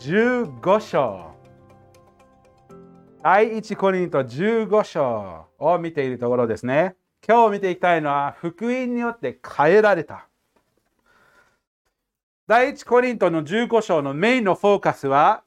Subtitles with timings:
[0.00, 1.34] 15章。
[3.22, 6.96] 第一コリント15章を見ているところですね。
[7.28, 10.26] 今日見ていきたいのは福音によって変えられた。
[12.46, 15.42] 第一コリントの15章のメインのフォーカスは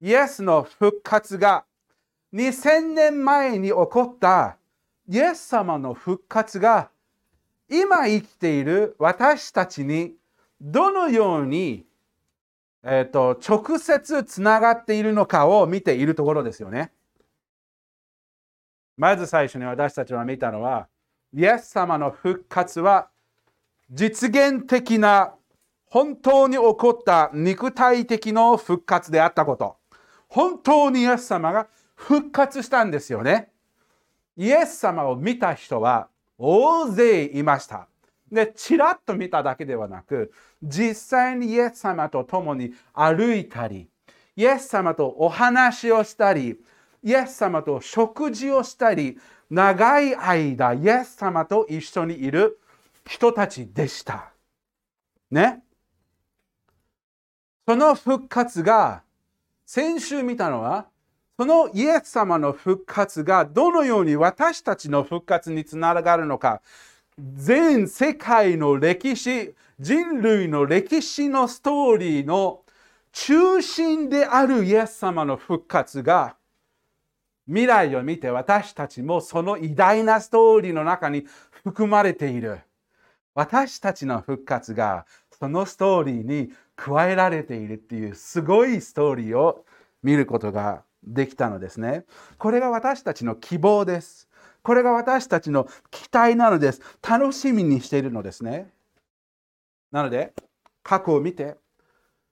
[0.00, 1.66] イエスの復活が
[2.34, 4.56] 2000年前に起こった
[5.08, 6.90] イエス様の復活が
[7.70, 10.14] 今生きている私たちに
[10.60, 11.87] どのように
[12.90, 16.90] えーと、直接つながっているのかを見ているところですよね。
[18.96, 20.88] まず最初に私たちは見たのは、
[21.34, 23.10] イエス様の復活は
[23.90, 25.34] 実現的な
[25.90, 29.76] 本当に起こった肉体的の復活であったこと。
[30.26, 33.50] 本当にイエス様が復活したんですよね。
[34.34, 36.08] イエス様を見た人は
[36.38, 37.86] 大勢いました。
[38.30, 43.88] で、ちらっと見ただけではなく、実際にイエス様と共に歩いたり、
[44.36, 46.60] イエス様とお話をしたり、
[47.02, 49.18] イエス様と食事をしたり、
[49.50, 52.58] 長い間、イエス様と一緒にいる
[53.06, 54.30] 人たちでした。
[55.30, 55.62] ね。
[57.66, 59.02] その復活が、
[59.64, 60.86] 先週見たのは、
[61.38, 66.62] そのイエス様の復活がどのように私たちの復活につながるのか、
[67.18, 72.62] 全世界の歴史、人類の歴史のストーリーの
[73.10, 76.36] 中心であるイエス様の復活が
[77.48, 81.24] 未来を見て私たちもその偉大なストーリーの中に
[81.64, 82.60] 含まれている。
[83.34, 85.04] 私たちの復活が
[85.38, 89.64] そのストーリーに加えられているっていうすごいストーリーを
[90.04, 92.04] 見ることができたのですね。
[92.38, 94.27] これが私たちの希望です。
[94.68, 96.82] これが私たちの期待なのです。
[97.00, 98.70] 楽しみにしているのですね。
[99.90, 100.34] なので、
[100.82, 101.56] 過去を見て、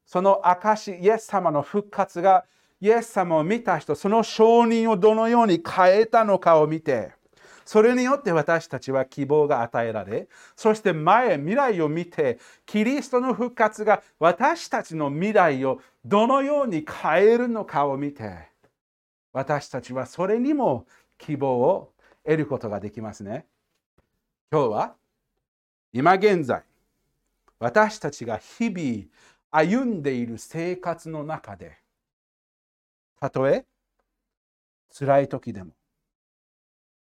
[0.05, 2.45] その証、イエス様の復活が、
[2.79, 7.13] イエス様を見た人、その証人をどのように変えたのかを見て、
[7.65, 18.51] それによって私たちは希望が与えられ、そして前、未来を見て、キリストの復活が私たちの未来をどのように変えるのかを見て、
[19.33, 20.85] 私たちはそれにも
[21.17, 21.96] 希望を
[22.27, 23.47] 得ることができますね。
[24.53, 24.95] 今日は
[25.93, 26.63] 今現在
[27.59, 29.05] 私たちが日々
[29.51, 31.79] 歩んでいる生活の中で
[33.19, 33.65] たとえ
[34.97, 35.73] 辛い時でも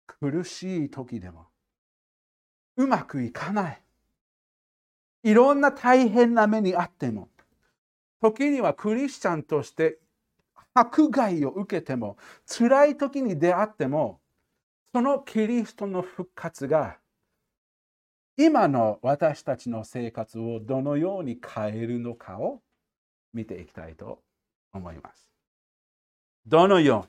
[0.06, 1.46] 苦しい時でも
[2.76, 3.82] うまくいかない
[5.24, 7.28] いろんな大変な目にあっても
[8.20, 9.98] 時にはクリスチャンとして
[10.74, 14.20] 迫害を受けても辛い時に出会っても
[14.92, 16.98] そのキリストの復活が
[18.36, 22.62] 今の私たちの生活をどのように変えるのかを
[23.34, 24.22] 見ていきたいと
[24.72, 25.28] 思います。
[26.46, 27.06] どのよ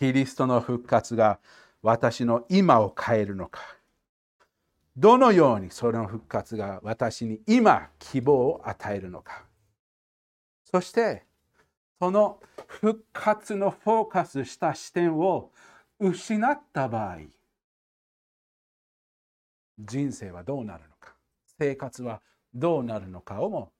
[0.00, 1.38] うにキリストの復活が
[1.82, 3.60] 私の今を変えるのか。
[4.96, 9.44] どのようにその復活が私に今希望を与えるのか。
[10.64, 11.24] そして
[11.98, 15.52] その復活のフォーカスした視点を
[16.00, 17.18] 失った場合
[19.78, 21.14] 人生はどうなるのか
[21.58, 22.22] 生活は
[22.54, 23.70] どうなるのかをも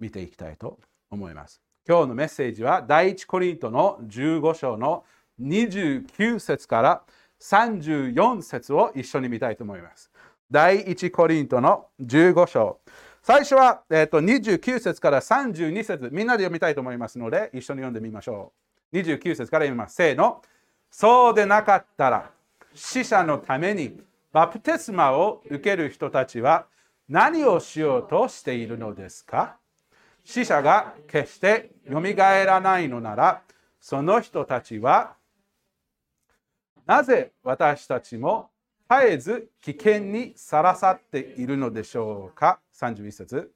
[0.00, 0.78] 見ていきたいと
[1.10, 1.60] 思います。
[1.86, 5.04] 今日のメッセージは第一コリントの15章の
[5.40, 7.02] 29節から
[7.40, 10.10] 34節を一緒に見たいと思います。
[10.50, 12.80] 第一コリントの15章。
[13.22, 18.52] 最初は、えーと、29節から32節みんなで読みたいと思いますので一緒に読んでみましょ
[18.92, 18.96] う。
[18.96, 19.96] 29節から読みます。
[19.96, 20.40] せーの。
[20.90, 22.30] そうでなかったら
[22.74, 24.00] 死者のために
[24.32, 26.66] バプテスマを受ける人たちは
[27.08, 29.56] 何をしようとしているのですか？
[30.24, 33.42] 死者が決してよみがえらないのなら
[33.80, 35.14] その人たちは
[36.84, 38.50] なぜ私たちも
[38.90, 43.52] 絶えず危険にさらさっているのでしょうか？31節。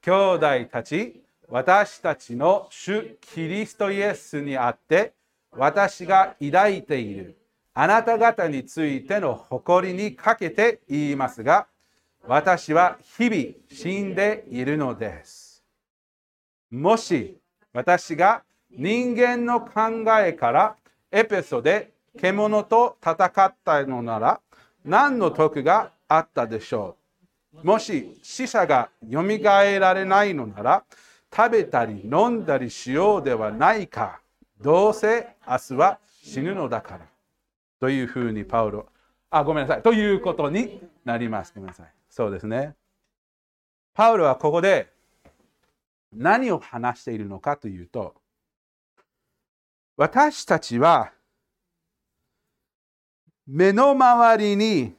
[0.00, 5.12] 兄弟たち私たちの主キリストイエスにあって
[5.52, 7.38] 私が抱いている。
[7.74, 11.66] あなた方についての誇りにかけて言いますが、
[12.26, 15.64] 私は日々死んでいるのです。
[16.70, 17.38] もし
[17.72, 20.76] 私が人間の考えから
[21.10, 24.40] エペソで獣と戦ったのなら
[24.84, 26.96] 何の得があったでしょ
[27.62, 27.66] う。
[27.66, 30.84] もし死者がよみがえられないのなら
[31.34, 34.21] 食べたり飲んだりしようではないか。
[34.62, 37.06] どうせ明日は死ぬのだから。
[37.80, 38.86] というふうにパウロ。
[39.30, 39.82] あごめんなさい。
[39.82, 41.52] ということになります。
[41.54, 41.86] ごめんなさい。
[42.08, 42.74] そうですね。
[43.94, 44.92] パウロはここで
[46.12, 48.14] 何を話しているのかというと
[49.96, 51.12] 私たちは
[53.46, 54.94] 目の周りに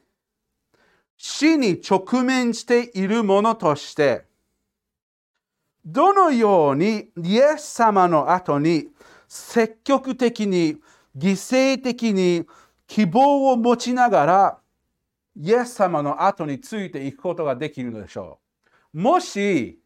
[1.18, 4.26] 死に直面しているものとして
[5.86, 8.88] どのようにイエス様の後に
[9.34, 10.78] 積極的に
[11.18, 12.46] 犠牲的に
[12.86, 14.60] 希望を持ちながら
[15.36, 18.40] イエス様の後についていくことができるのでしょ
[18.94, 19.02] う。
[19.02, 19.80] もし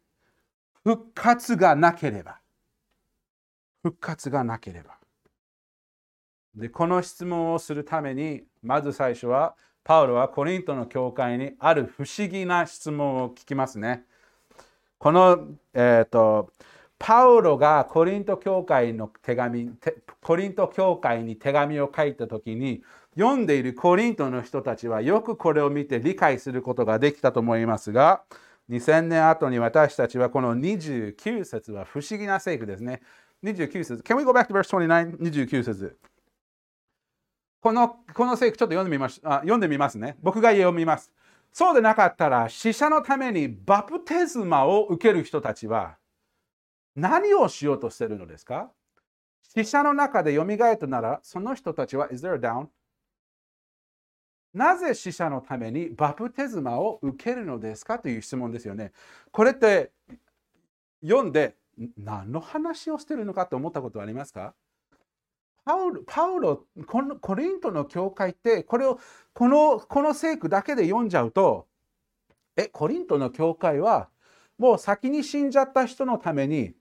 [0.84, 2.40] 復活がなければ
[3.84, 4.98] 復活がなければ
[6.54, 9.56] でこの質問をするためにまず最初は
[9.86, 14.04] パウロはコリントの教会にある不思議な質問を聞きますね。
[14.98, 16.52] この、えーと、
[17.00, 19.72] パウロがコリント教会の手紙
[20.22, 22.82] コリント教会に手紙を書いた時に
[23.18, 28.24] 読んでいるコリントの人たちはよくこれを見て理解することができたと思いますが
[28.70, 33.02] 2000年後に私たちはこの29節は不思議な聖句ですね。
[33.44, 34.04] 29節。
[34.04, 35.18] Can we go back to verse 29?
[35.20, 35.98] 29節。
[37.62, 40.18] このこの聖句ちょっと読んでみましあ読んでみますね。
[40.22, 41.12] 僕が読みます。
[41.54, 45.96] そうでなかったら死者のためにバプテスマを受ける人たちは
[46.98, 48.70] 何をしようとしているのですか？
[49.42, 52.68] 死者の中で蘇ったならその人たちは Is there a down?
[54.54, 58.00] なぜ死者のためにバプテスマを受けるのですか？
[58.00, 58.92] という質問ですよね。
[59.32, 59.92] これって
[61.02, 61.56] 読んで
[61.98, 64.54] 何の話をしてるのかと思ったことはありますか？
[65.64, 69.00] パウロ、パウロこのコリントの教会って、これを、
[69.34, 71.68] この、この聖句だけで読んじゃうと、
[72.56, 74.08] え、コリントの教会は、
[74.58, 76.74] もう先に死んじゃった人のために、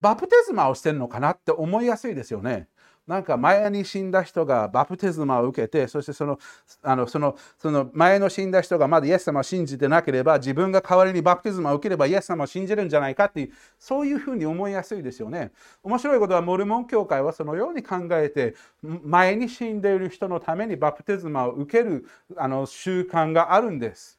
[0.00, 2.68] バプテスマをしてるのかなって思いやすいですよね。
[3.08, 6.38] なんか前に死んだ人がバプテスマを受けて、そしてその
[6.82, 15.52] あのそのその前の死んだ人がまだイエス様を信じてなければ、自分が代わりにバプテスマを受ければイエス様を信じるんじゃないかっていう、そういうふうに思いやすいですよね。
[15.82, 22.04] 面白いことは、モルモン教会はそのように考えて、前に死んでいる人のためにバプテスマを受ける
[22.36, 24.17] あの習慣があるんです。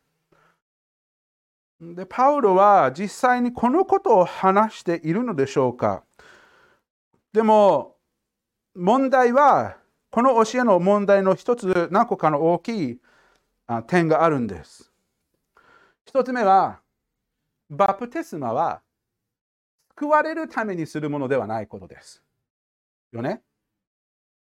[1.82, 6.04] で、パウロは実際にこのことを話しているのでしょうか
[7.32, 7.96] でも、
[8.76, 9.78] 問題は、
[10.12, 13.02] この教えの問題の一つ、何個かの大きい
[13.88, 14.92] 点があるんです。
[16.06, 16.82] 一つ目は、
[17.70, 18.82] バプテスマは
[19.96, 22.24] 救われるためにするものではないことです。
[23.12, 23.44] よね？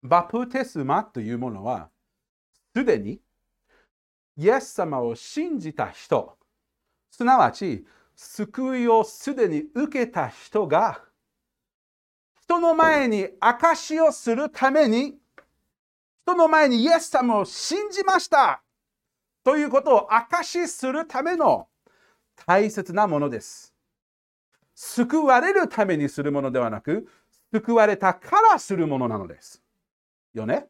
[0.01, 1.89] バプテスマというものは、
[2.75, 3.21] すでに
[4.35, 6.38] イエス様を信じた人、
[7.11, 7.85] すなわち
[8.15, 11.01] 救いをすでに受けた人が
[12.49, 15.19] 人の前に証しをするために、
[16.25, 18.63] 人の前にイエス様を信じました
[19.43, 21.67] ということを証しするための
[22.47, 23.75] 大切なものです。
[24.73, 27.07] 救われるためにするものではなく、
[27.53, 29.61] 救われたからするものなのです。
[30.33, 30.69] よね？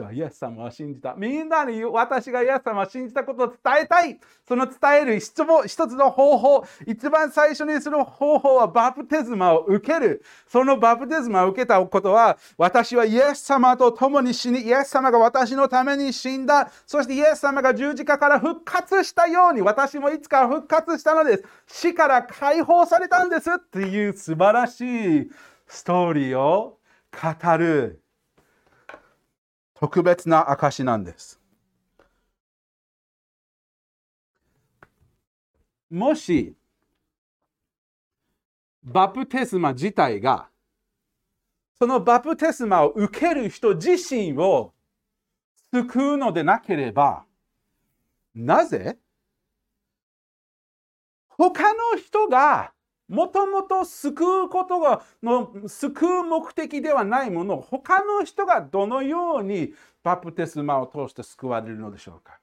[0.00, 1.14] はイエス様は信じた。
[1.14, 4.18] みんなに私がイエス様を信じたことを伝えたい。
[4.46, 10.22] その伝える一つの方法、一番最初にする方法はバプテスマを受ける。
[10.46, 16.70] そのバプテスマを受けたことは、私はイエス様と共に死に、イエス様が私のために死んだ。
[16.86, 21.44] そしてイエス様が十字架から復活したように、私もいつか復活したのです。
[21.66, 25.30] 死から解放されたんですっていう素晴らしい
[25.66, 26.78] ストーリーを
[27.12, 28.02] 語る
[29.80, 31.40] 特別な証なんです。
[35.88, 36.54] もし、
[38.84, 40.50] バプテスマ自体が、
[41.78, 44.74] そのバプテスマを受ける人自身を
[45.72, 47.24] 救うのでなければ、
[48.34, 48.98] なぜ
[51.26, 52.74] 他の人が
[53.10, 62.38] もともと救うことがの救う目的ではないものを他の人がどのようにバプテスマを通して救われるのでしょうか？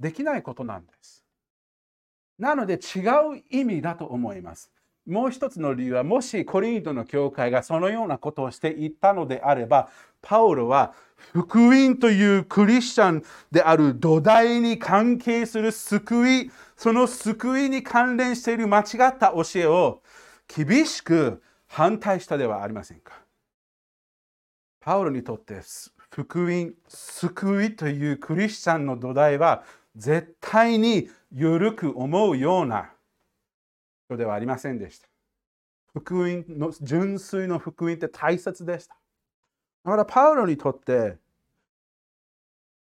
[0.00, 1.24] できないことなんです。
[2.38, 3.00] なので違
[3.36, 4.70] う意味だと思います。
[5.06, 9.88] もう一つの理由は、もしコリントの教会がそのようなことをしていったのであれば、
[10.22, 10.94] パウロは
[11.32, 20.02] 福音というクリスチャンである土台に関係する救い、その救いに関連している間違った教えを
[20.48, 23.14] 厳しく反対したではありませんか？
[24.80, 25.60] パウロにとって
[26.10, 29.64] 福音、救いというクリスチャンの土台は
[29.96, 32.90] 絶対に緩く思うような
[34.08, 35.08] 人ではありませんでした。
[35.94, 38.96] 福音の純粋の福音って大切でした。
[39.84, 41.16] だからパウロにとって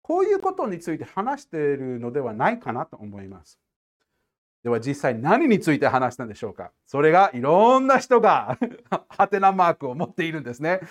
[0.01, 3.59] こういうことについて話しているのではないかなと思います。
[4.63, 6.71] では実際何について話したんでしょうか？
[6.85, 8.57] それがいろんな人が
[9.09, 10.81] ハテナマークを持っているんですね。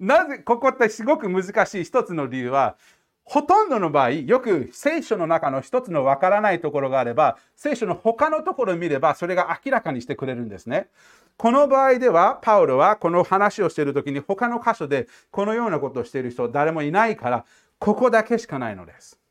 [0.00, 2.76] なぜここってすごく難しい一つの理由は
[3.24, 10.88] ほとんどの場合よく聖書の中の一つのわからないところがあれば聖書の他のところを見ればそれが明らかにしてくれるんですね。
[11.36, 17.44] この場合ではパウロはこの話をしている時に他の箇所でこのようなことをしている人誰もいないから
[17.78, 19.22] ここだけしかないのです。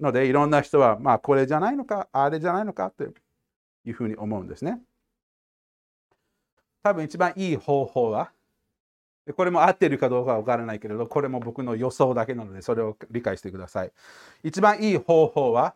[0.00, 4.80] ので、いろんな人は、まあ、これじゃないのか、あれじゃないのかというふうに思うんですね。
[6.82, 8.30] 多分一番いい方法は、
[9.36, 13.92] これも合っているかどうかは分からないけれど、これも僕の予想だけなので、それを理解してください。
[14.42, 15.74] 一番いい方法は、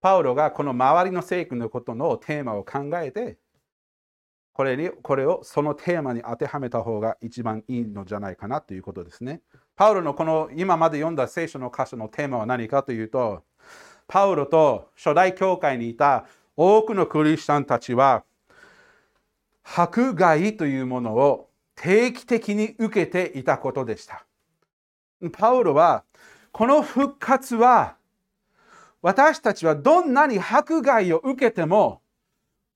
[0.00, 3.36] パウロがこの周りの聖句のことのテーマを考えて、
[4.52, 9.40] これにこれをそのテーマに当てはめた方が一番いいのじゃないかなということですね。
[9.76, 13.44] パウロのこの今まで読んだ聖書の箇所のテーマは何かというと、
[14.08, 16.26] パウロと初代教会にいた
[16.56, 18.24] 多くのクリスチャンたちは、
[19.62, 24.26] 迫害というものを定期的に受けていたことでした。
[25.32, 26.04] パウロは、
[26.50, 27.97] この復活は、
[29.02, 32.00] 私たちはどんなに迫害を受けても、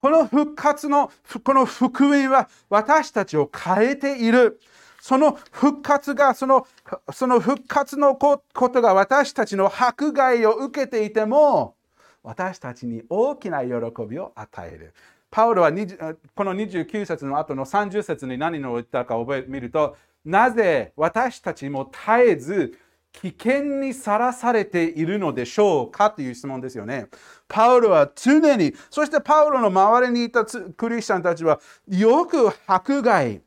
[0.01, 1.11] この復活の、
[1.45, 4.61] この福音は私たちを変えている。
[5.01, 6.67] その復活が、その
[7.13, 11.75] その復活のことが私たちの迫害を受けていても、
[12.23, 13.71] 私たちに大きな喜
[14.09, 14.95] びを与える。
[15.31, 22.79] パウロはこの29節の後の30節に何を言ったか覚えてみると、なぜ私たちも絶えず
[23.13, 27.09] 危険にさらされているのでしょうかという質問ですよね。
[27.47, 33.43] パウロは常に、そしてパウロの周りにいたクリスチャンたちはよく迫害、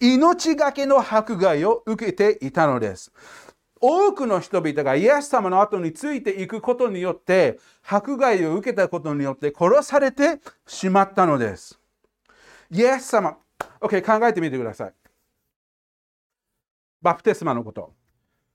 [0.00, 3.12] 命がけの迫害を受けていたのです。
[3.84, 11.80] 多くの人々がイエス様の後についていくことによって迫害を受けたことによって殺されてしまったのです。
[12.70, 13.36] イエス様、
[13.80, 14.94] OK 考えてみてください。
[17.02, 17.92] バプテスマのこと。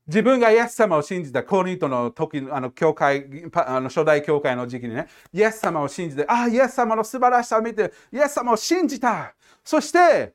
[0.08, 9.34] 自分がイエス様を信じたコリントの時あの教会あの初代教会の時期にね、イエス様を信じて、ああ、イエス様の素晴らしさを見て、イエス様を信じた。
[9.64, 10.34] そして、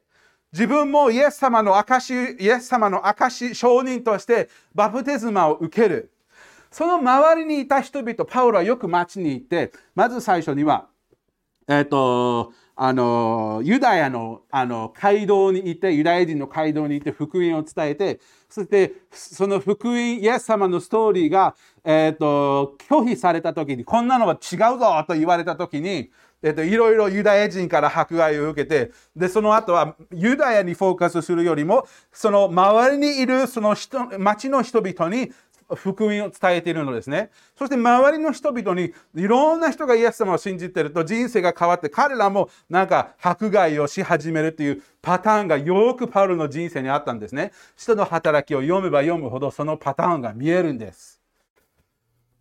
[0.53, 6.13] 自分もイエス様の証、イエス様の証、証人としてバプテスマを受ける。
[6.71, 10.89] その周りにいた人々、パウロはよく街に行って、まず最初には、
[11.67, 12.53] えっ、ー、と、
[12.85, 18.19] あのユダヤのあの街道にいてユダヤ人の街道にいて福音を伝えて
[18.51, 26.11] そしてその福音イエス様のストーリーが、えーと、拒否された時にこんなのは違うぞと言われた時に、
[26.43, 35.31] えーと、いろいろユダヤ人から迫害を受けてでその後はユダヤにフォーカスするよりもその周りにいるその人町の人々に
[35.75, 37.31] 福音を伝えているのですね。
[37.57, 47.53] そして周りの人々にいろんな人がイエス様を信じてると人生が変わって彼らもなんか迫害をし始めるというパターンがよくパウロの人生にあったんですね。
[47.77, 51.22] 人の働きを読めば読むほどそのパターンが見えるんです。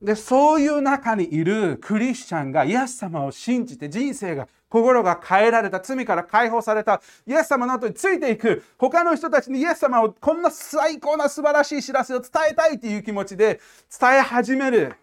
[0.01, 13.60] で、そういう中にいるクリスチャンがイエス様を信じて人生が心が変えられた、罪から解放された、イエス様の後についていく、他の人たちにイエス様をこんな最高な素晴らしい知らせを伝えたいという気持ちで
[14.00, 14.96] 伝え始める。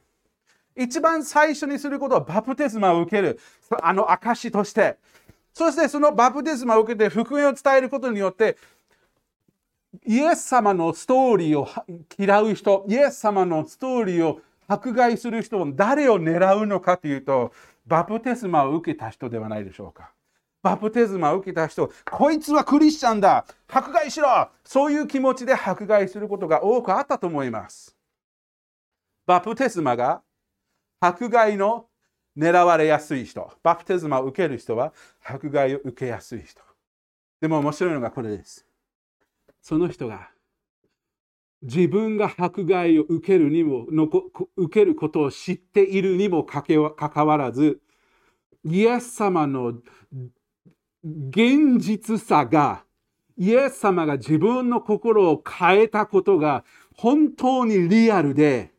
[0.74, 3.38] 一番最初にすることはバプテスマを受ける。
[3.82, 4.96] あの証として。
[5.52, 8.56] そしてそのバプテスマを受けて福音を伝えることによって、
[10.06, 11.68] イエス様のストーリーを
[12.16, 17.52] 嫌う人、イエス様のストーリーを迫害する人を誰を狙うのかというと、
[17.86, 20.12] バプテスマを受けた人ではないでしょうか。
[20.62, 27.96] バプテスマを受けた人、こいつはクリスチャンだ迫害しろそういう気持ちで迫害することが多くあったと思います。
[29.26, 30.22] バプテスマが
[31.00, 31.86] 迫害の
[32.36, 34.92] 狙われやすい人、バプテスマを受ける人は
[35.24, 36.60] 迫害を受けやすい人。
[37.40, 38.66] でも面白いのがこれです。
[39.62, 40.30] その人が
[41.62, 43.86] 自分が迫害を受けるにも
[44.56, 47.80] 受けることを知っているにもかかわらず
[48.64, 49.74] イエス様の
[51.04, 52.84] 現実さが
[53.36, 58.72] イエス様が自分の心を変えたことが本当にリアルで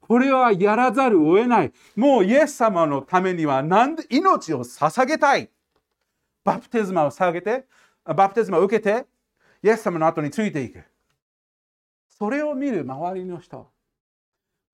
[0.00, 1.72] これはやらざるを得ない。
[1.96, 5.48] もうイエス様のためにはなんで命を捧げたい？
[6.44, 7.64] バプテスマを下げて、
[8.04, 9.06] バプテスマを受けて、
[9.62, 10.82] イエス様の後についていく。
[12.22, 13.68] それを見る周りの人。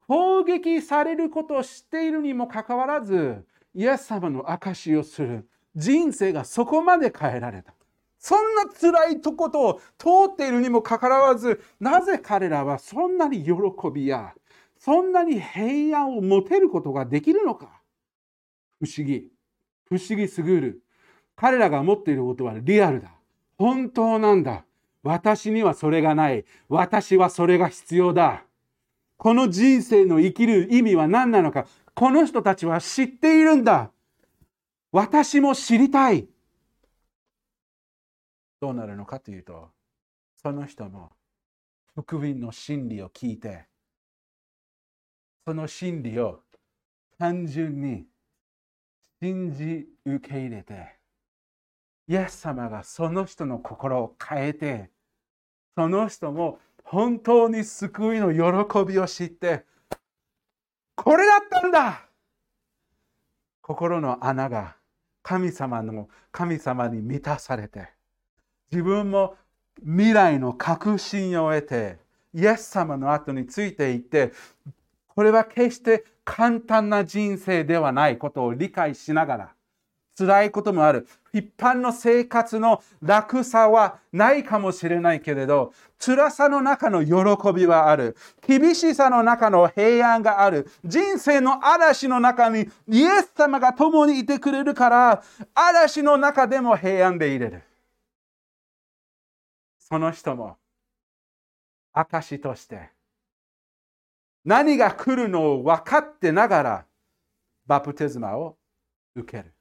[0.07, 3.43] 攻撃されることを知っているにもかかわらず、
[3.75, 5.49] イエス様の証しをする。
[5.75, 7.73] 人生がそこまで変えられた。
[8.19, 13.53] そんな辛いとことを通っているにもかかわらず、なぜ彼らはそんなに喜
[13.95, 14.35] びや、
[14.79, 17.81] そんなに平安を持てることができるのか
[18.79, 19.31] 不思議。
[19.89, 20.83] 不思議すぎる。
[21.35, 23.11] 彼らが持っていることはリアルだ。
[23.57, 24.67] 本当なんだ。
[25.03, 26.45] 私にはそれがない。
[26.69, 28.45] 私はそれが必要だ。
[29.17, 31.67] この人生の生きる意味は何なのか。
[31.95, 33.91] この人たちは知っているんだ。
[34.93, 36.29] 私も知りたい。
[38.61, 39.71] どうなるのかというと、
[40.43, 41.13] その人も
[41.95, 43.67] 福音の真理を聞いて、
[45.47, 46.43] その真理を
[47.19, 48.07] 単純に
[49.21, 50.98] 信じ受け入れて、
[52.09, 54.91] イエス様がその人の心を変えて、
[55.77, 59.65] その人も本当に救いの喜びを知って、
[60.95, 62.07] これだったんだ。
[63.61, 64.77] 心の穴が
[65.23, 67.91] 神様の神様に満たされて、
[68.73, 69.37] 自分も
[69.85, 71.99] 未来の確信を得て、
[72.33, 74.33] イエス様の後についていって、
[75.09, 79.55] これは決して簡単な人生ではないことを理解しながら、
[80.19, 81.07] 辛いこともある。
[81.33, 88.17] 一般の生活の楽さはないかもしれないけれど、辛さの中の喜びはある。
[88.45, 90.69] 厳しさの中の平安がある。
[90.85, 95.23] 人生の嵐の中にイエス様が共にいてくれるから、
[95.55, 97.63] 嵐の中でも平安でいれる。
[99.79, 100.57] その人も
[101.93, 102.91] 証として
[104.45, 106.87] 何が来るのを分かってながら
[107.67, 108.57] バプテスマを
[109.15, 109.55] 受ける。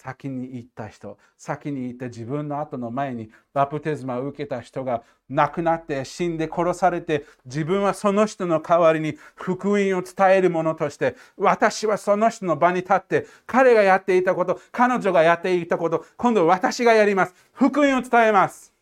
[0.00, 17.34] 先に行った人、先に行って自分の後の前にバプテスマを受けた人が亡くなって死んで殺されて自分はその人の代わりに福音を伝える者として私はその人の場に立って彼がやっていたこと彼女がやっていたこと今度私がやります。
[17.52, 18.72] 福音を伝えます。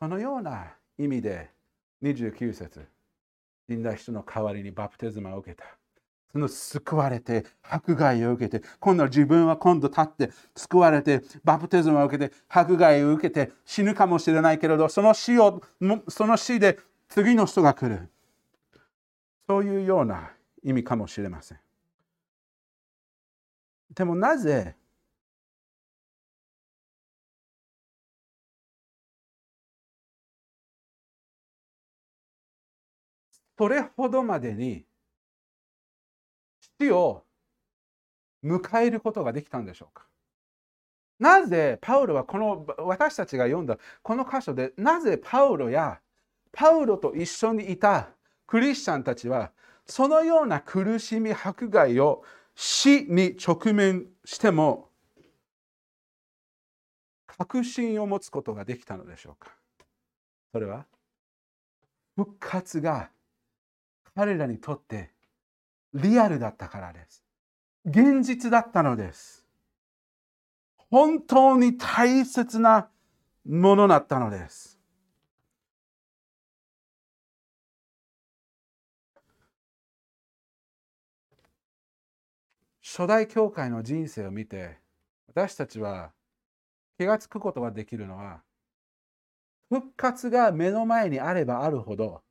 [0.00, 1.48] そのような意味で
[2.02, 2.84] 29節
[3.68, 5.77] 死んだ人の代わりにバプテスマを受けた。
[6.32, 15.62] その救われて迫害を受けて今度は自分は今度立って救われてバプテスマを受けて迫害を受けて死ぬかもしれないけれどその死を
[16.08, 18.08] その死で次の人が来る。
[19.48, 20.30] そういうような
[20.62, 21.58] 意味かもしれません。
[23.94, 24.76] でもなぜ
[33.58, 34.84] それほどまでに
[36.80, 37.24] 死を
[38.44, 40.04] 迎えることができたんでしょうか？
[41.18, 45.98] なぜパウロはこの私たちが読んだこの箇所でなぜパウロや
[46.52, 48.10] パウロと一緒にいた
[48.46, 49.50] クリスチャンたちは
[49.84, 52.22] そのような苦しみ迫害を
[52.54, 54.90] 死に直面しても
[57.26, 59.50] 確信を持つことができたのでしょうか？
[60.52, 60.86] それは
[62.16, 63.10] 復活が
[64.14, 65.10] 彼らにとって
[65.98, 67.24] リアルだったからです。
[67.84, 69.44] 現実だったのです。
[70.90, 72.88] 本当に大切な
[73.46, 74.78] ものだったのです。
[82.98, 84.78] 初代教会の人生を見て
[85.28, 86.10] 私たちは
[86.96, 88.40] 気がつくことができるのは
[89.68, 92.22] 復活が目の前にあればあるほど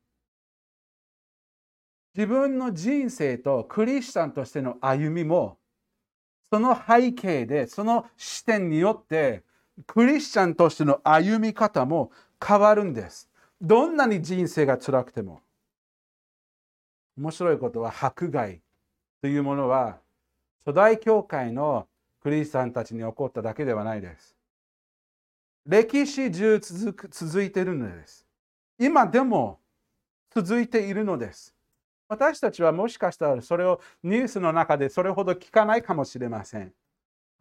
[2.18, 5.56] 自分の人生とクリスチャンとしての歩みも
[6.50, 9.44] その背景でその視点によって
[9.86, 12.10] クリスチャンとしての歩み方も
[12.44, 13.30] 変わるんです。
[13.60, 15.42] どんなに人生が辛くても。
[17.16, 18.62] 面白いことは迫害
[19.22, 19.98] というものは
[20.66, 21.86] 初代教会の
[22.20, 24.34] クリスチャンたちに起こっただけではないです。
[25.64, 28.26] 歴史中続く続いているのです。
[28.76, 29.60] 今でも
[30.34, 31.54] 続いているのです。
[32.08, 36.72] 私たちはもしかしたらそれをニュースの中でそれほど聞かないかもしれません。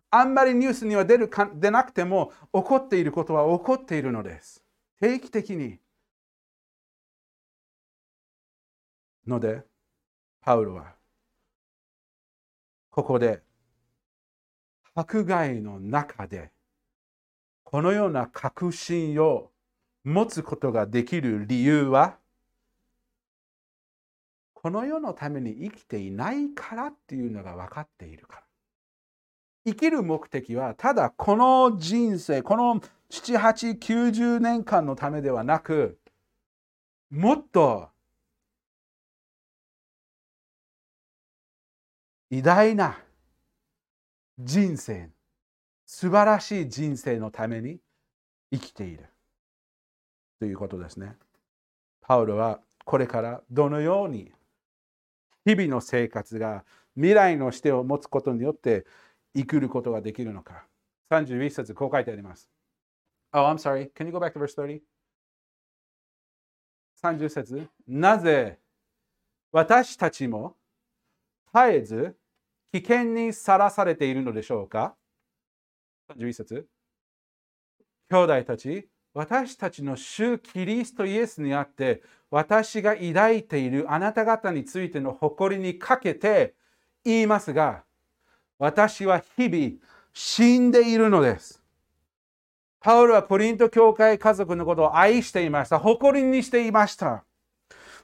[0.10, 4.64] あんまりニュースには出るか出なくても起こっていることは起こっているのです。
[5.00, 5.80] 定期的に。
[9.26, 9.64] ので、
[10.42, 10.96] パウロは
[12.90, 13.42] ここで
[14.96, 16.52] 迫害の中で
[17.64, 19.52] このような確信を
[20.06, 22.18] 持つことができる理由は
[24.68, 28.44] この世のために生きていないからっていうのが分かっているから。
[29.66, 35.98] 生きる目的はただこの人生、この7、8、90年間のためではなく、
[37.10, 37.88] もっと
[42.30, 43.00] 偉大な
[44.38, 45.10] 人生、
[45.86, 47.80] 素晴らしい人生のために
[48.52, 49.06] 生きている
[50.42, 51.16] ということですね。
[52.02, 54.34] パウロはこれからどのように
[55.48, 58.86] 日々の生活が未来の視点を持つことによって
[59.34, 60.66] 生きることができるのか。
[61.10, 62.50] 31節こう書いてあります。
[63.32, 63.90] Oh, I'm sorry.
[63.94, 64.82] Can you go back to verse 30?
[67.02, 68.60] 30節なぜ
[69.54, 70.58] 私たちも
[71.54, 72.18] 絶えず
[72.74, 74.98] 危険にさらされているのでしょうか
[76.10, 76.68] ?31 節
[78.10, 86.56] 兄弟たち、私たちの主キリストイエスにあって私が抱いているあなた方についての誇りにかけて
[87.06, 87.84] 言いますが
[88.60, 89.72] 私は日々
[90.14, 91.62] 死んでいるのです。
[92.80, 95.78] パウロはコリント教会家族のことを愛していました。
[95.78, 97.24] 誇りにしていました。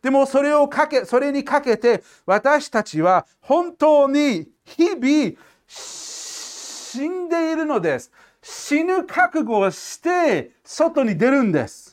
[0.01, 8.11] でもそれをかけ、それにかけて私たちは本当に日々死んでいるのです。
[8.41, 11.92] 死ぬ覚悟をして外に出るんです。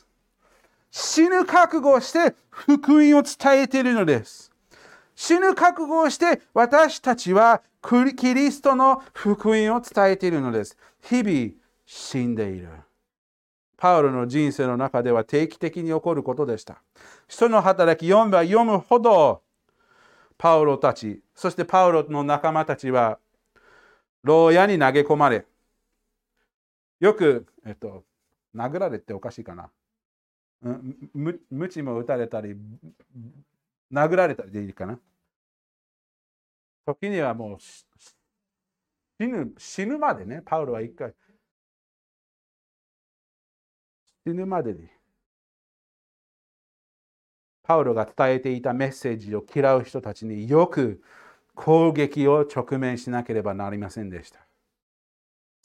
[0.91, 4.51] 死ぬ覚悟をして福音を伝えているのです。
[5.15, 7.61] 死ぬ覚悟をして私たちは
[8.15, 10.77] キリストの福音を伝えているのです。
[11.01, 11.51] 日々
[11.85, 12.69] 死んでいる。
[13.77, 16.83] パウロの人生の中では定期的に起こることでした。
[17.27, 19.41] 人の働き読めば読むほど
[20.37, 23.17] パウロたち、そしてパウロの仲間たちは
[24.23, 25.45] 牢屋に投げ込まれ、
[26.99, 28.03] よく、えっと、
[28.55, 29.69] 殴られておかしいかな。
[30.61, 32.55] む鞭も打たれたり、
[33.91, 34.99] 殴られたりでいいかな。
[36.85, 37.85] 時にはもう死
[39.27, 41.13] ぬ死ぬまでね、パウロは一回
[44.25, 44.87] 死ぬまでに
[47.63, 51.01] パウロが伝えていたメッセージを嫌う人たちによく
[51.55, 54.45] 攻撃を直面しなければなりませんでした。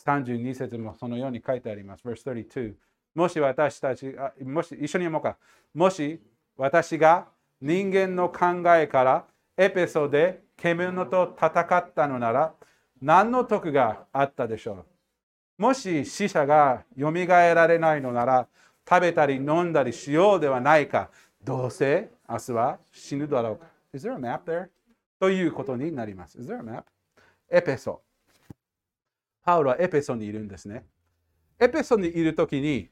[0.04, 2.06] 32節もそのように書いてあります。
[2.06, 2.74] Verse 32
[3.16, 5.38] もし私たちあ、もし一緒に読もうか。
[5.74, 6.20] もし
[6.56, 7.26] 私が
[7.60, 9.24] 人間の考えから
[9.56, 12.52] エペソで獣と戦ったのなら
[13.00, 14.84] 何の得があったでしょ
[15.58, 15.62] う？
[15.62, 18.46] もし死者がよみがえられないのなら
[18.86, 21.08] 食べたり飲んだりしようではないか
[21.42, 24.68] どうせ明日は死ぬだろうか Is there a map there?
[25.18, 26.38] ということになります。
[26.38, 26.84] Is there a map?
[27.50, 28.02] エペソ。
[29.42, 30.84] パウロはエペソにいるんですね。
[31.58, 32.90] エペソにいるときに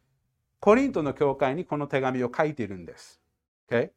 [0.64, 3.20] コリントの教会にこの手紙を書いているんです。
[3.70, 3.90] Okay?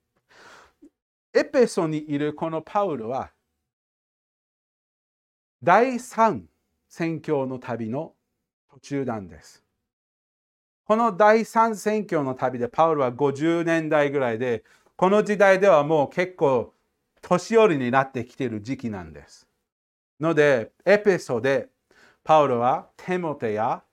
[1.33, 3.31] エペソにいるこのパウロは
[5.63, 6.41] 第3
[6.89, 8.11] 宣教の旅の
[8.69, 9.63] 途中なんです。
[10.83, 14.65] この第3宣教の旅でパウロは50年代ぐらいで
[14.97, 16.73] この時代ではもう結構
[17.21, 19.47] 年寄りになってきている時期なんです。
[20.19, 21.69] のでエペソで
[22.25, 23.83] パウロはテモテや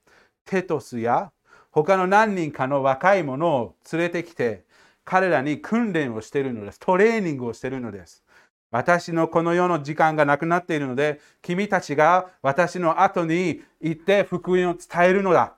[0.44, 1.30] テトスや
[1.74, 4.62] 他の何人かの若い者を連れてきて
[5.04, 6.78] 彼らに訓練をしているのです。
[6.78, 8.22] トレーニングをしているのです。
[8.70, 15.56] 私のこの世の時間がなくなっているので、君たちが私の後に行って福音を伝えるのだ。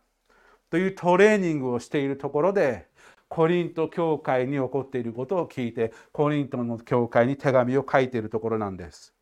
[0.71, 2.89] というトレーニングをしているところで、
[3.29, 9.16] コリント教会に起こっていることを聞いて、コリントの教会に手紙を書いているところなんです。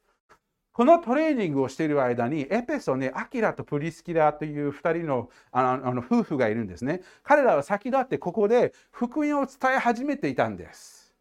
[0.75, 7.01] このトレーニングをしている間に、エペソにアキラとプリスキラという2人のあの夫婦がいるんですね。
[7.23, 11.15] 彼らは先立ってここで福音を伝え始めていたんです。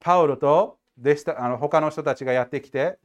[0.00, 2.98] パウロと弟子あの他の人たちがやってきて、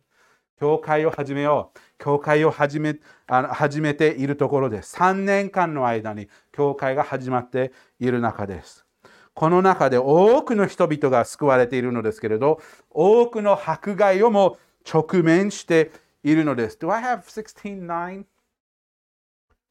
[0.60, 1.80] 教会を始めよう。
[1.98, 2.98] 教会を始め
[3.28, 4.98] あの始めているところです。
[4.98, 7.72] 3年間の間に教会が始まって
[8.02, 8.86] いる中です。
[9.34, 14.58] この中で多くの人々が救われているのですけれど、多くの迫害をも
[14.92, 15.92] 直面して
[16.24, 16.78] いるのです。
[16.80, 18.26] Do I have 16.9?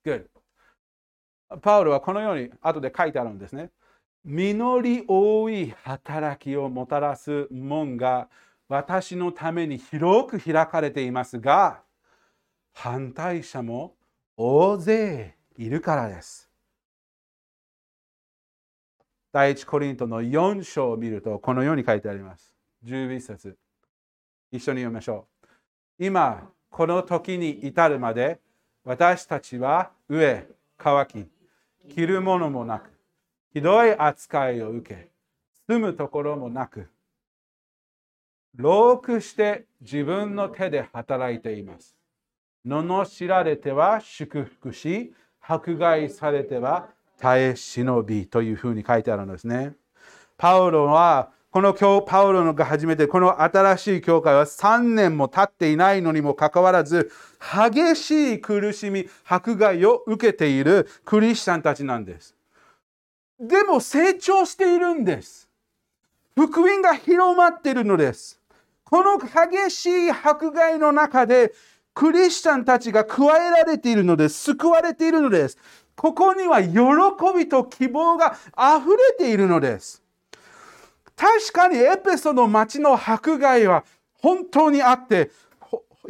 [0.05, 0.27] Good.
[1.61, 3.71] パウロはこのように後で書いてあるんですね。
[4.25, 8.29] 実り多い働きをもたらす門が
[8.69, 11.83] 私のために広く開かれていますが、
[12.73, 13.95] 反対者も
[14.37, 16.49] 大勢いるからです。
[19.33, 22.55] 第一コリントの4章を見るとこのように書いてあります。
[22.85, 23.57] 11節
[24.53, 25.27] 一緒に読みましょ
[25.99, 26.05] う。
[26.05, 28.39] 今、この時に至るまで、
[28.85, 31.27] 私たちは飢え、乾き、
[31.95, 32.91] 着るものもなく、
[33.53, 35.11] ひどい扱いを受け、
[35.67, 36.89] 住むところもなく、
[38.55, 41.97] 老苦して自分の手で働いています。
[42.67, 46.89] 罵られては祝福し、迫害されては
[47.19, 49.75] 耐え忍びというふうに書いてあるんですね。
[50.37, 62.35] パウロはこの教パウロのが始めて、この新しい教会は3年も経っていないのにもかかわらず、激しい苦しみ、迫害を受けているクリスチャンたちなんです。
[63.39, 65.47] でも成長しているんです。
[66.35, 68.41] 福音が広まっているのです。
[68.85, 71.53] この激しい迫害の中で、
[71.93, 74.55] クリスチャンたちが加えられているのです。
[74.55, 75.59] 救われているのです。
[75.97, 76.71] ここには喜
[77.37, 80.02] びと希望が溢れているのです。
[81.23, 85.31] 確かにエペソの町の迫害は本当にあって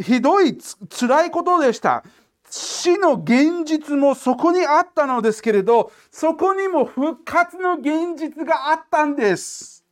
[0.00, 2.02] ひどいつらいことでした。
[2.48, 9.84] 死の現実もそこにあったのですけれどそこにも復活の現実があったんです。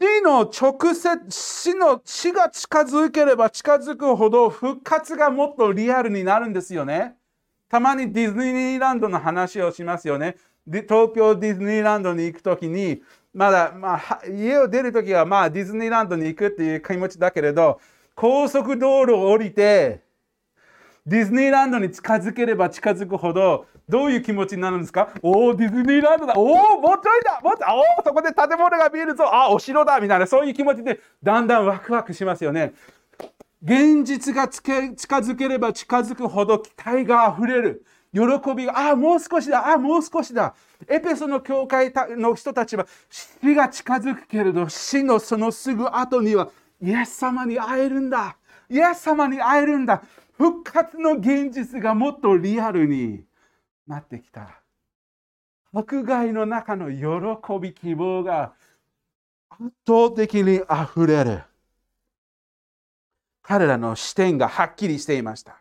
[0.00, 7.16] 死の直接死の死が近づければ近づくほど復活がもっとリアルになるんですよね。
[7.68, 10.36] たまにディズニーランドの話をしますよね。
[10.66, 13.02] 東京ディズニーランドに行くときに、
[13.34, 17.80] まだ、まあ、家を出るときは、まあ、ディズニーランドに行くっていう気持ちだけれど、
[18.14, 20.04] 高速道路を降りて、
[21.04, 25.10] ディズニーランドに近づければ近づくほど、どういう気持ちになるんですか？
[25.20, 26.34] おお、ディズニーランドだ。
[26.36, 27.40] おお、もうちょいだ！
[27.42, 27.68] もうちょい
[27.98, 29.24] おお、そこで建物が見えるぞ。
[29.26, 30.00] あ、お城だ！
[30.00, 32.72] みたいな、そういう気持ちで、だんだんワクワクしますよね。
[33.62, 37.84] 現実が近づければ近づくほど期待が溢れる。
[38.14, 40.54] 喜びが、ああ、もう少しだ、ああ、もう少しだ。
[40.88, 46.48] エペソの教会の人たちは死が近づくけれど、死のそのすぐ後には、
[46.80, 48.36] イエス様に会えるんだ。
[48.70, 50.02] イエス様に会えるんだ。
[50.38, 53.24] 復活の現実がもっとリアルに
[53.86, 54.60] なってきた。
[55.72, 58.52] 迫害の中の喜び、希望が
[59.50, 61.42] 圧倒的にあふれる。
[63.42, 65.60] 彼らの視点がはっきりしていました。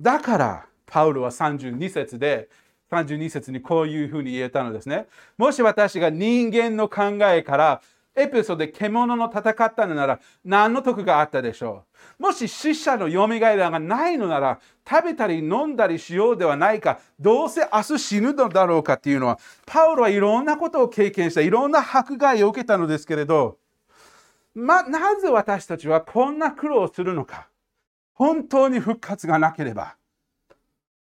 [0.00, 2.48] だから、パウロは32節で、
[2.90, 5.06] 32節にこういうふうに言えたのですね。
[5.36, 7.82] もし私が人間の考えから
[8.14, 11.84] エピソードで獣の戦ったのなら何の得があったでしょ
[12.18, 12.22] う？
[12.22, 23.58] もし死者の蘇りがないのなら食べたり飲んだりしようではないかどうせ明日死ぬのだろうかっていうのはパウロはいろんなことを経験したいろんな迫害を受けたのですけれど、
[24.54, 27.48] ま、なぜ私たちはこんな苦労をするのか？
[28.14, 29.96] 本当に復活がなければ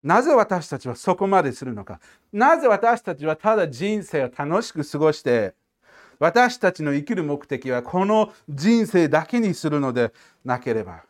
[0.03, 1.99] なぜ私たちはそこまでするのか。
[2.31, 5.55] なぜ私たちはただ人生を楽しく過ごして
[6.19, 10.13] 私たちの生きる目的はこの人生だけにするので
[10.43, 11.03] なければ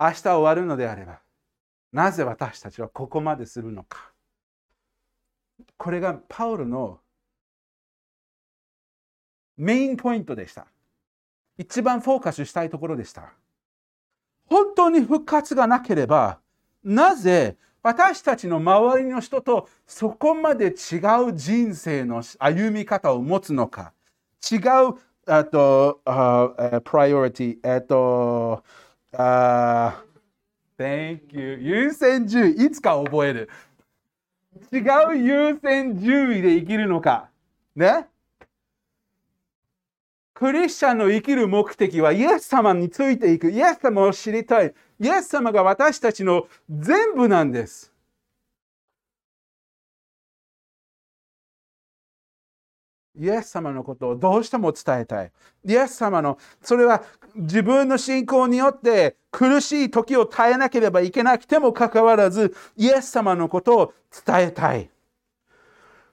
[0.00, 1.20] 明日終わるのであれば
[1.92, 4.10] なぜ私たちはここまでするのか。
[5.76, 6.98] これがパウロの
[9.56, 10.66] メインポイントでした。
[11.58, 13.32] 一番フォーカスしたいところでした。
[14.46, 16.38] 本当に復活がなければ
[16.86, 23.92] なぜ私たちの周りの人とそこまで違う人生の歩み方を持つのか。
[24.48, 24.60] 違う
[25.26, 28.62] あと、uh, プライオリティえっと、
[29.12, 29.92] uh,
[30.78, 32.66] Thank you 優先順位。
[32.66, 33.50] いつか覚える。
[34.72, 37.30] 違う優先順位で生きるのか。
[37.74, 38.06] ね？
[40.34, 43.50] クリスチャンの生きる目的はイエス様についていく。
[43.50, 44.72] イエス様を知りたい。
[44.98, 47.92] イエス様が私たちの全部なんです。
[53.18, 55.32] イエス様のことをどうしても伝えたい。
[55.64, 57.02] イエス様の、それは
[57.34, 63.94] 自分の信仰によって苦しい時を耐えなければいけなくてもかかわらず、イエス様のことを
[64.26, 64.90] 伝えたい。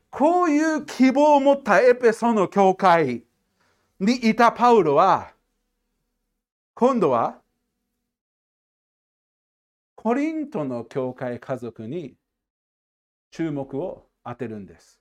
[0.10, 3.24] こういう希望を持ったエペソの教会
[4.00, 5.32] にいたパウロは、
[6.74, 7.43] 今度は
[10.04, 12.16] コリントの教会家族に
[13.32, 15.00] 注目を当てるんです。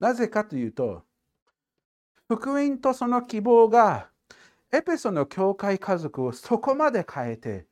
[0.00, 1.02] なぜかというと、
[2.28, 4.08] 福音とその希望が
[4.72, 7.66] エペソの教会家族をそこまで変えて、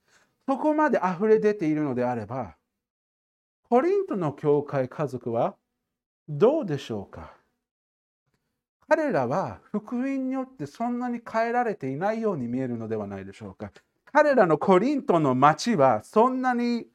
[0.46, 2.58] そこまで溢れ出ているのであれば、
[3.70, 5.56] コリントの教会家族は
[6.28, 7.33] どうでしょうか？
[8.96, 13.72] 彼らは福音によってそんなに変えられていないように見えるのではないでしょうか。
[14.12, 16.86] 彼らのコリントの町はそんなに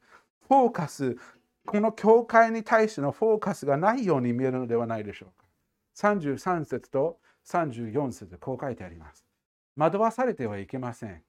[0.48, 1.18] フォーカス、
[1.66, 5.46] この教会に対してのフォーカスがないように見えるのではないでしょうか。
[5.94, 9.26] 33節と34節こう書いてあります。
[9.76, 11.22] 惑わされてはいけません。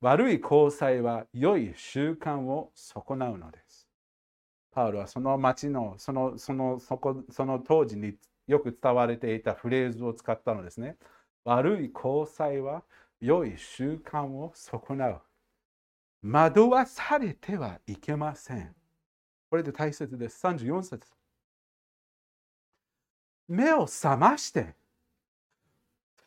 [0.00, 3.86] 悪い交際は良い習慣を損なうのです。
[4.72, 8.14] パウロはその町のそのそのそこその当時に
[8.48, 10.96] よく伝われていたフレーズを使ったのですね。
[11.44, 12.82] 悪い交際は
[13.20, 15.22] 良い習慣を損なう。
[16.22, 18.74] 惑わされてはいけません。
[19.50, 20.44] これで大切です。
[20.44, 21.06] 34節。
[23.46, 24.74] 目を覚まして、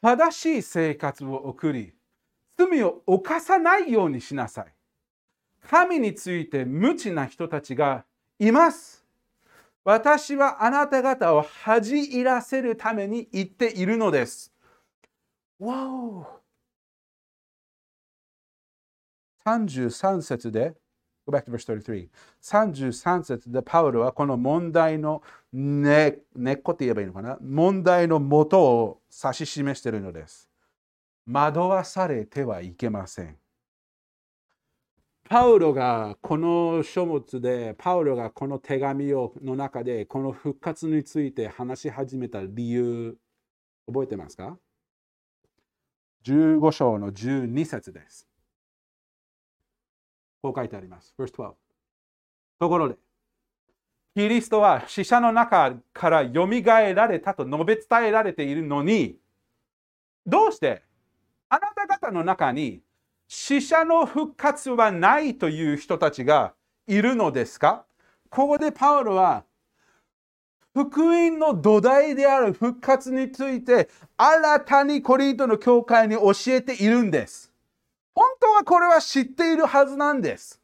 [0.01, 1.93] 正しい生活を送り、
[2.57, 4.73] 罪を犯さないようにしなさい。
[5.67, 8.05] 神について無知な人たちが
[8.39, 9.00] います。
[9.83, 14.53] 私はあなた方を恥じらせるために言っているのです。
[15.59, 16.41] わお
[19.45, 20.75] 33節で
[21.25, 22.09] Go back to verse 33.
[22.41, 25.21] 33節でパウロはこの問題の
[25.53, 27.37] 根、根っこって言えばいいのかな？
[27.41, 30.49] 問題の元を指し示しているのです。
[31.31, 33.37] 惑わされてはいけません。
[35.31, 43.15] パウロがこの書物で、パウロがこの手紙をの中で、この復活について話し始めた理由、
[43.87, 44.57] 覚えてますか
[46.25, 48.27] ?15 章の12節です。
[50.41, 51.15] こう書いてあります。
[51.17, 51.53] Verse 12
[52.59, 52.95] ところで、
[54.17, 59.15] キリストは死者の中からよみがえられたと述べ伝えられているのに、
[60.25, 60.83] どうして？
[61.47, 62.81] あなた方の中に
[63.33, 66.53] 死者の復活はないという人たちが
[66.85, 67.85] いるのですか？
[68.29, 69.45] ここでパウロは
[70.73, 77.53] 福音の土台である復活について新たにコリントの教会に教えているんです。
[78.13, 80.59] 本当はこれは知っているはずなんです。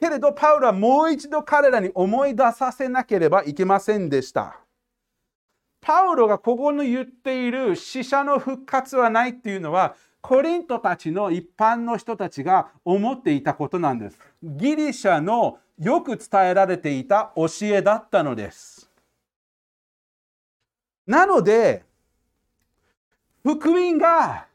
[0.00, 4.60] けれど、パウロはもう一度彼らに思い出させなければいけませんでした。
[5.80, 14.18] パウロがここに言っている死者の復活はないっていうのは、コリントたちの一般の人たちが思っていたことなんです。
[14.42, 18.90] ギリシャのよく伝えられていた教えだったのです。
[21.06, 21.84] なので、
[23.42, 24.46] 福音が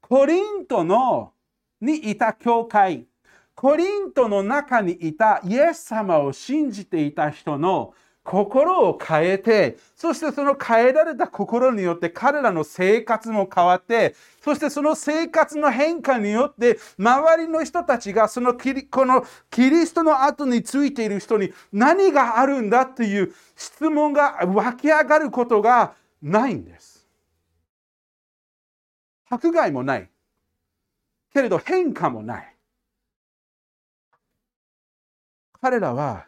[0.00, 1.32] コリントの
[1.80, 3.06] にいた教会、
[3.54, 7.92] コリントの中にいたイエス様を信じていた人の
[8.26, 27.06] 心を変えて、そしてその変えられた心によって彼らの生活も変わって、そしてその生活の変化によって、周りの人たちがそのキリこのキリストの後についている人に何があるんだという質問が湧き上がることがないんです。
[29.30, 30.10] 迫害もない。
[31.32, 32.56] けれど変化もない。
[35.60, 36.26] 彼らは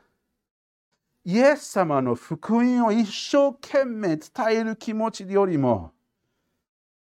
[1.29, 5.93] イエス様の福音を一生懸命伝える気持ちよりも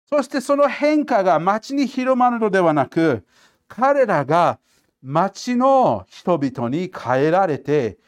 [0.08, 3.26] そしてその変化が町に広まるのではなく
[3.68, 4.58] 彼らが
[5.02, 7.98] 町の人々に変えられて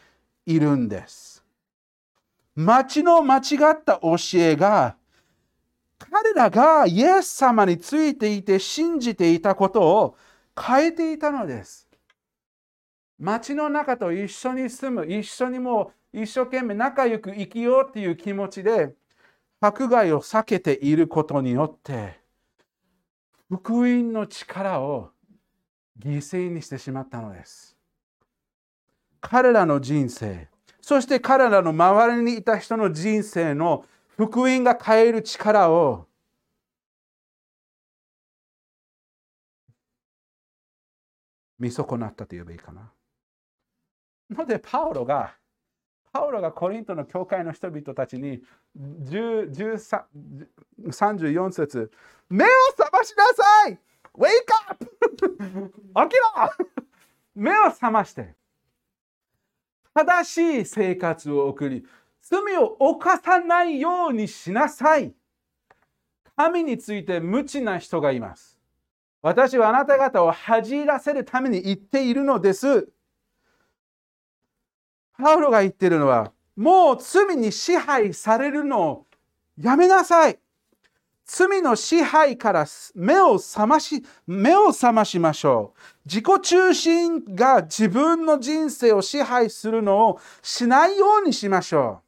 [0.47, 1.45] いるんです。
[2.55, 3.41] 町の間違
[3.75, 4.97] った教えが
[5.99, 10.17] 彼らがイエス様についていて信じていたことを
[10.59, 11.87] 変えていたのです。
[13.19, 18.95] 町の中と一緒に住む、一緒にもう一生懸命仲良く生きようっていう気持ちで
[19.61, 22.19] 迫害を避けていることによって
[23.51, 25.11] 福音の力を
[26.01, 27.77] 犠牲にしてしまったのです。
[29.21, 30.49] 彼らの人生、
[30.81, 33.85] そして彼らの周りにいた人の人生の
[34.17, 36.07] 福音が変える力を
[41.59, 42.91] 見損なったと言えばいいかな。
[44.31, 45.35] ので、パウロが、
[46.17, 48.41] パウロがコリントの教会の人々たちに
[48.79, 51.91] 34節
[52.31, 53.79] 目を覚ましなさい
[54.17, 54.31] !Wake
[54.71, 54.87] up!
[56.09, 56.23] 起きろ
[57.35, 58.35] 目を覚まして
[59.93, 61.85] 正しい生活を送り
[62.23, 65.15] 罪を犯さないようにしなさい。
[66.35, 68.59] 神について無知な人がいます。
[69.23, 72.89] 私はあなた方を恥じらせるために言っているのです。
[75.19, 79.07] パウロが言ってるのは、もう罪に支配されるのを
[79.59, 80.39] やめなさい。
[81.27, 85.81] 罪の支配から目を覚まし、目を覚ましましょう。
[86.07, 92.07] 自己中心が自分の人生を支配するのをしないようにしましょう。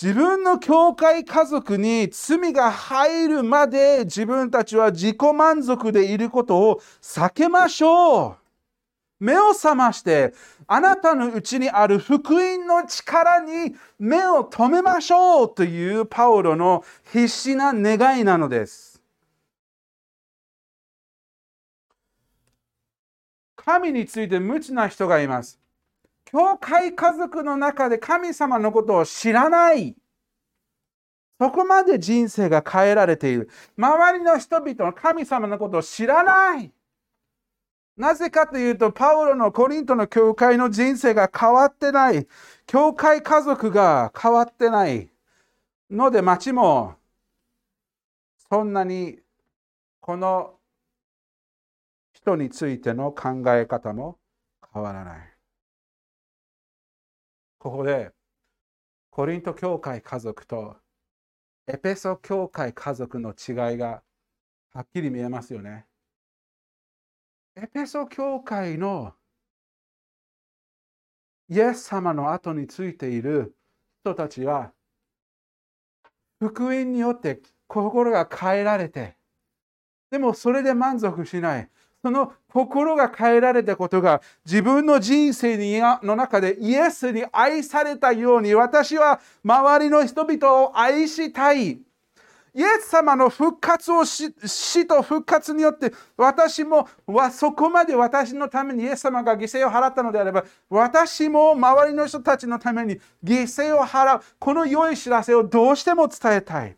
[0.00, 8.43] 自分の教会家族に罪が入るまで自分たちは自己満足でいることを避けましょう。
[9.24, 10.34] 目を覚まして、
[10.66, 19.00] あなたのうちにある福音の力に目を留めましょうというパウロの必死な願いなのです。
[23.56, 25.58] 神について無知な人がいます。
[26.26, 29.96] 教会家族の中で神様のことを知らない。
[31.40, 33.48] そこまで人生が変えられている。
[33.78, 36.73] 周りの人々の神様のことを知らない。
[37.96, 42.26] なぜかというと、パウロのコリントの教会の人生が変わってない。
[42.66, 45.10] 教会家族が変わってない。
[45.90, 46.96] ので、町も
[48.50, 49.20] そんなに
[50.00, 50.58] この
[52.12, 54.18] 人についての考え方も
[54.72, 55.36] 変わらない。
[57.58, 58.12] ここで、
[59.10, 60.76] コリント教会家族と
[61.68, 64.02] エペソ教会家族の違いが
[64.72, 65.86] はっきり見えますよね。
[67.56, 69.14] エペソ教会の
[71.48, 73.54] イエス様の後についている
[74.02, 74.72] 人たちは
[76.40, 79.16] 福音によって心が変えられて
[80.10, 81.68] でもそれで満足しない。
[82.02, 91.80] その心が変えられたことが自分の人生にの中でイエスに愛されたように私は周りの人々を愛したい。
[92.54, 96.88] イエス様の復活をし死と復活によって私も
[97.32, 106.76] そこまで私のためにイエス様が犠牲を払ったのであれば私も周りの人たちのために犠牲を払うこの良い知らせをどうしても伝えたい。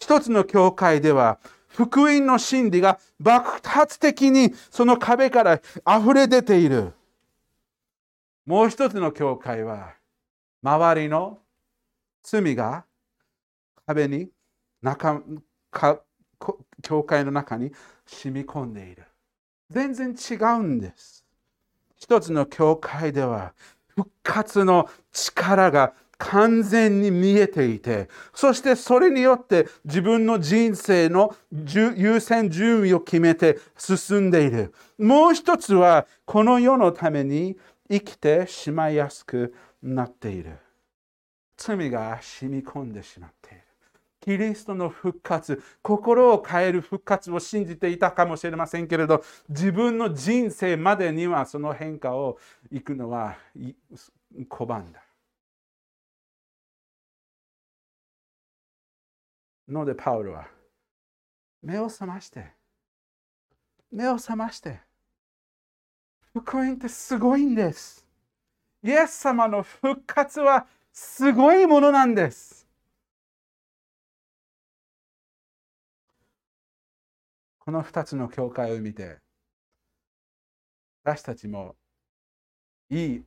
[0.00, 1.38] 一つの教会では
[1.68, 6.92] 福音の真理が爆発的にその壁から溢れ出ている。
[8.44, 9.94] もう一つの教会は
[10.62, 11.38] 周りの
[12.24, 12.84] 罪が
[13.86, 14.30] 壁に
[14.86, 15.22] 中
[15.70, 16.00] か
[16.82, 17.72] 教会の中に
[18.06, 19.02] 染み込んでいる。
[19.68, 21.24] 全然違うんです。
[21.96, 23.52] 一つの教会では
[23.88, 34.72] 復活の力が完全に見えていて、そしてそれによって自分の人生の優先順位を決めて進んでいる。
[34.98, 37.56] もう一つはこの世のために
[37.90, 40.56] 生きてしまいやすくなっている。
[41.56, 43.55] 罪が染み込んでしまって。
[44.26, 52.36] キリストの復活、心を変える復活を信じていたかもしれませんけれど、自分の人生までにはその変化を
[52.72, 53.38] いくのは
[54.50, 55.00] 拒んだ。
[59.68, 60.48] ので、パウロは
[61.62, 62.48] 目を覚まして、
[63.92, 64.80] 目を覚まして、
[66.32, 68.04] 福音ってすごいんです。
[68.82, 72.55] イエス様の復活はすごいものなんです。
[77.66, 79.18] この2つの教会を見て、
[81.02, 81.74] 私たちも
[82.90, 83.24] いい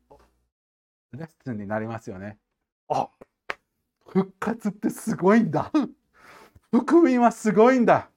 [1.12, 2.38] レッスンになりますよね。
[2.88, 3.10] あ
[4.08, 5.70] 復活ってすごいんだ。
[6.72, 8.10] 福音はすごいんだ。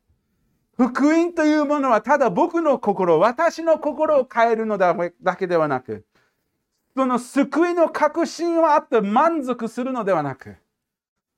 [0.77, 4.95] 福音というものはただ僕の心、私の心を変えるのだ
[5.37, 6.07] けではなく、
[6.97, 10.57] その救いの確信はあって満足するのではなく、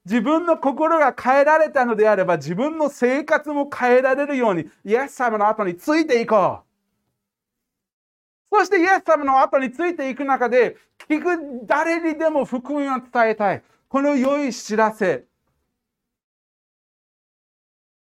[0.05, 8.57] 自分の心が変えられたのであれば自分の生活も変えられるようにイエス様の後についていこう。
[8.57, 10.77] そしてイエス様の後についていく中で
[11.09, 13.63] 聞く誰にでも福音を伝えたい。
[13.89, 15.25] この良い知らせ。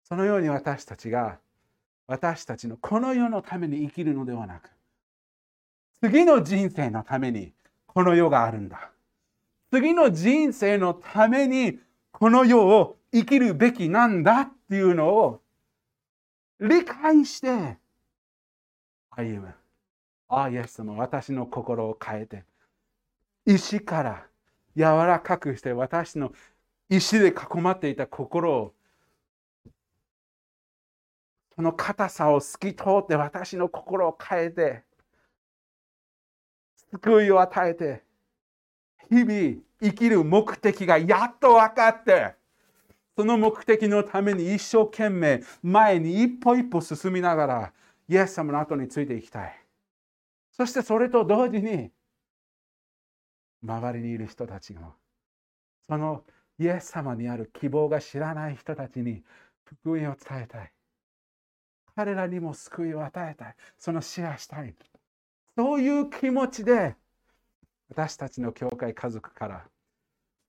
[0.05, 1.37] そのように私たちが
[2.07, 4.71] 私たちのこの世のために生きるのではなく
[6.01, 7.51] 次の人生のために
[7.85, 8.89] この世があるんだ。
[9.71, 11.77] 次の人生のために
[12.11, 15.41] この世を生きるべきなんだっていうのを
[16.59, 17.77] 理解して
[19.09, 19.53] 歩む。
[20.27, 22.43] ああ、イエス様、私の心を変えて、
[23.45, 24.27] 石から
[24.75, 26.31] 柔らかくして私の
[26.89, 28.73] 石で囲まっていた心を
[31.55, 34.83] その硬さを透き通って私の心を変えて
[36.91, 38.03] 救いを与えて
[39.09, 42.35] 日々生きる目的がやっと分かって
[43.15, 47.73] その目的のために一生懸命前に一歩一歩進みながら
[48.07, 49.59] イエス様の後についていきたい。
[50.51, 51.91] そしてそれと同時に
[53.63, 54.93] 周りにいる人たちも
[55.87, 56.23] その
[56.59, 59.23] イエス様にある希望が知らない人たちに
[59.63, 60.71] 福音を伝えたい。
[61.95, 63.55] 彼らにも救いを与えたい。
[63.77, 64.73] そのシェアしたい。
[65.57, 66.95] そういう気持ちで
[67.89, 69.65] 私たちの教会家族から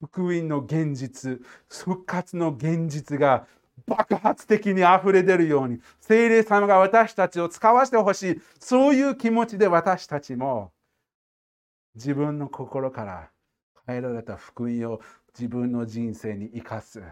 [0.03, 3.47] 福音の現実復活の現実が
[3.87, 10.73] 爆発的に溢れ出るように聖霊様が私たちを使わせてほしいそういう気持ちで私たちも
[11.95, 13.31] 自分の心から
[13.87, 15.01] 変えられた福音を
[15.37, 17.03] 自分の人生に生かす。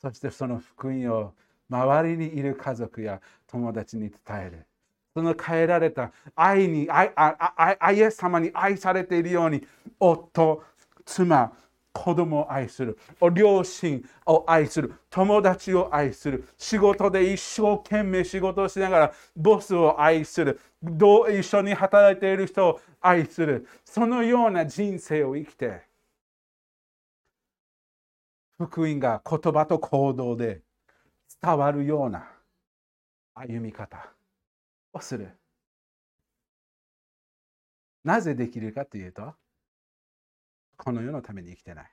[0.00, 1.34] そしてその福音を
[1.68, 4.66] 周りにいる家族や友達に伝える。
[5.16, 7.34] その変えられた愛に愛愛
[7.80, 9.66] 愛イエス様に愛されているように
[9.98, 10.62] 夫、
[11.06, 11.50] 妻、
[11.90, 12.98] 子供を愛する、
[13.32, 25.80] 両親を愛する、友達を愛する、仕事で一生懸命仕事をしながらボスを愛するどう、一緒に働いている人を愛する、そのような人生を生きて、
[28.58, 30.60] 福音が言葉と行動で
[31.42, 32.28] 伝わるような
[33.34, 34.15] 歩み方。
[34.96, 35.30] をする。
[38.04, 39.34] なぜできるかというと、
[40.76, 41.90] この世のために生きてない。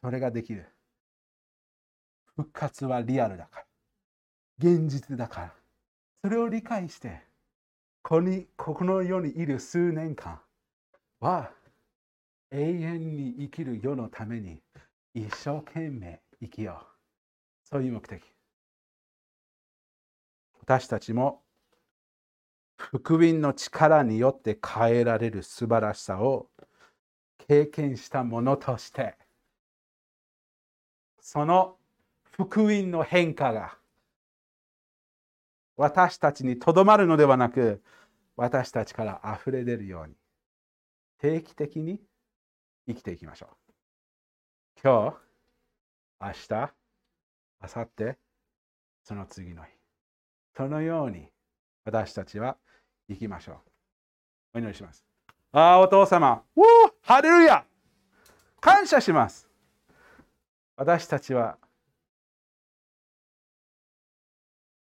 [0.00, 0.66] それができる。
[2.36, 3.66] 復活はリアルだから。
[4.58, 5.54] 現実だから。
[6.22, 7.20] それを理解して、
[8.02, 10.40] ここにここの世にいる数年間
[11.20, 11.50] は
[12.50, 14.62] 永遠に生きる世のために
[15.14, 16.86] 一生懸命生きよう。
[17.62, 18.22] そういう目的。
[20.62, 21.42] 私たちも
[22.76, 26.48] 福音の力によって変えられる素晴らしさを
[27.38, 29.16] 経験したものとして
[31.20, 31.76] その
[32.22, 33.76] 福音の変化が
[35.76, 37.82] 私たちにとどまるのではなく
[38.36, 40.14] 私たちから溢れ出るように
[41.18, 42.00] 定期的に
[42.86, 43.60] 生きていきましょう。
[44.82, 45.16] 今日、
[46.20, 46.72] 明日、
[47.62, 48.16] 明後日、
[49.04, 49.79] その次の日。
[50.60, 51.26] そのように
[51.86, 52.58] 私たちは
[53.08, 53.56] 行きましょう。
[54.56, 55.06] お祈りします。
[55.52, 56.64] ああ、お父様、おお、
[57.00, 57.64] ハレルヤ
[58.60, 59.48] 感謝します。
[60.76, 61.56] 私たちは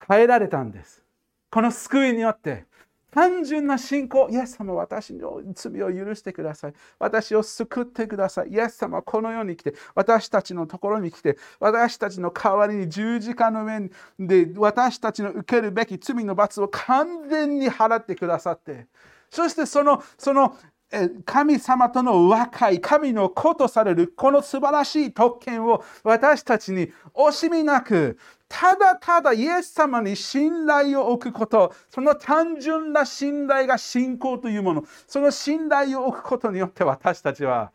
[0.06, 1.06] 変えられたんです。
[1.50, 2.66] この救いによって
[3.12, 6.74] 単純な信仰、イエス様、私の罪を許してください。
[6.98, 8.50] 私を救ってください。
[8.50, 18.88] イエス様、この世に来て、私たちのところに来て、私たちの代わりに十字架の面で、私たちの受けるべき罪の罰を完全に払ってくださって、
[19.30, 20.56] そしてその、その、
[21.26, 28.18] 神様との和解、神の子とされるこの素晴らしい特権を私たちに惜しみなく
[28.54, 37.72] ただただイエス様に信頼を置くこと、その単純な信頼が信仰というもの、その信頼を置くことによって私たちは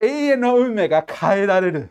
[0.00, 1.90] 永遠の運命が変えられる。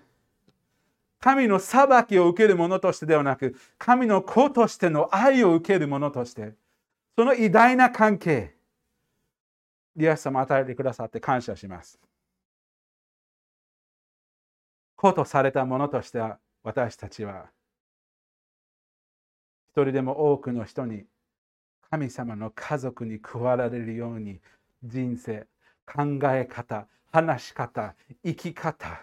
[1.21, 6.51] 神の裁きを受けるものとしてではなく、神の子としての愛を受けるものとして、
[7.15, 8.55] その偉大な関係、
[9.95, 11.97] イエス様与えてくださって感謝します。
[14.97, 17.47] 子とされたものとしては、私たちは
[19.71, 21.03] 一人でも多くの人に
[21.89, 24.39] 神様の家族に加わられるように
[24.83, 25.47] 人生
[25.85, 29.01] 考え方話し方生き方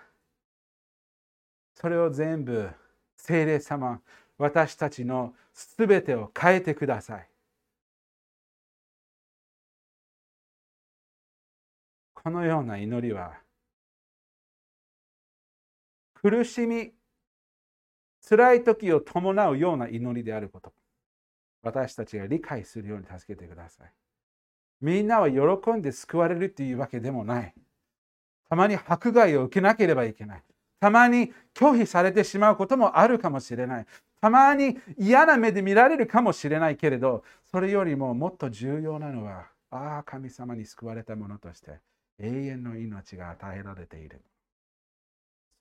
[1.74, 2.68] それを全部
[3.16, 4.00] 精霊様
[4.38, 7.28] 私たちのすべてを変えてください。
[12.14, 13.38] このような祈りは
[16.14, 16.92] 苦しみ
[18.30, 20.72] 辛い時を伴うような祈りであること。
[21.62, 23.92] 私たちが理解するように助けてください。
[24.80, 27.54] みんなは喜んで救われるというわけでもない。
[28.48, 30.42] たまに迫害を受けなければいけない。
[30.78, 33.86] たまに拒否されてしまうこともあるかもしれない。
[34.20, 41.80] たまに嫌な目で見られるかもしれないけれど、それよりももっと重要なのは、ああ、神様に救われたものとして
[42.20, 44.22] 永遠の命が与えられている。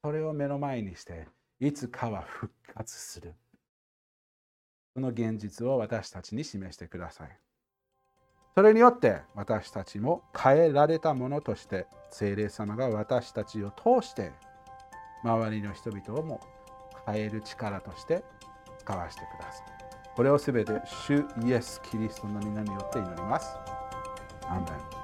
[0.04, 1.28] それを目の前にして、
[1.60, 3.36] いつかは復活する。
[4.94, 7.38] その現実を私たちに示してください。
[8.56, 14.32] それによって私たちも変えられたものとして聖霊様が私たちを通して
[15.24, 16.42] 周りの人々をも
[17.06, 18.24] 変える力として
[18.80, 19.66] 使わせてください。
[20.16, 23.56] これをすべて主イエス・キリストの皆によって祈ります。
[24.48, 24.99] アンメン